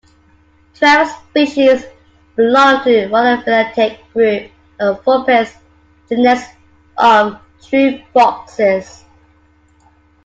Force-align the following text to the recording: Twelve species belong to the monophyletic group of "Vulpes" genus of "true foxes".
Twelve 0.73 1.09
species 1.29 1.83
belong 2.35 2.83
to 2.83 2.89
the 2.91 3.05
monophyletic 3.07 3.99
group 4.11 4.49
of 4.79 5.03
"Vulpes" 5.05 5.53
genus 6.09 6.43
of 6.97 7.39
"true 7.63 8.01
foxes". 8.11 9.05